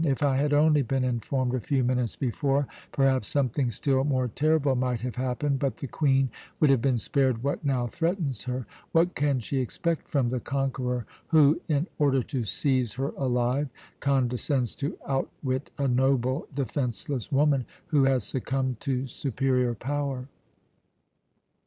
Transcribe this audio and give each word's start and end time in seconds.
If 0.03 0.23
I 0.23 0.35
had 0.35 0.51
only 0.51 0.81
been 0.81 1.03
informed 1.03 1.53
a 1.53 1.59
few 1.59 1.83
minutes 1.83 2.15
before, 2.15 2.65
perhaps 2.91 3.27
something 3.27 3.69
still 3.69 4.03
more 4.03 4.29
terrible 4.29 4.73
might 4.75 5.01
have 5.01 5.15
happened, 5.15 5.59
but 5.59 5.77
the 5.77 5.85
Queen 5.85 6.31
would 6.59 6.71
have 6.71 6.81
been 6.81 6.97
spared 6.97 7.43
what 7.43 7.63
now 7.63 7.85
threatens 7.85 8.45
her. 8.45 8.65
What 8.93 9.13
can 9.13 9.39
she 9.39 9.59
expect 9.59 10.07
from 10.07 10.29
the 10.29 10.39
conqueror 10.39 11.05
who, 11.27 11.61
in 11.67 11.85
order 11.99 12.23
to 12.23 12.45
seize 12.45 12.93
her 12.93 13.09
alive, 13.15 13.69
condescends 13.99 14.73
to 14.77 14.97
outwit 15.07 15.69
a 15.77 15.87
noble, 15.87 16.47
defenceless 16.55 17.31
woman, 17.31 17.67
who 17.85 18.05
has 18.05 18.23
succumbed 18.23 18.79
to 18.79 19.05
superior 19.05 19.75
power? 19.75 20.27